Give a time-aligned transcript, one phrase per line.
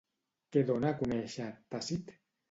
[0.55, 2.11] Què dona a conèixer, Tàcit?